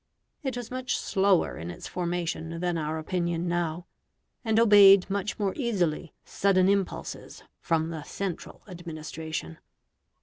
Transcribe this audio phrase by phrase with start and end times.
[0.41, 3.85] It was much slower in its formation than our opinion now,
[4.43, 9.59] and obeyed much more easily sudden impulses from the central administration.